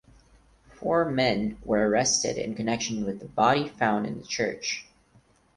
[0.73, 4.87] Four men were arrested in connection with the body found in the church.